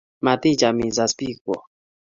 Maticham 0.23 0.77
isas 0.89 1.11
biik 1.17 1.37
kwok. 1.43 1.63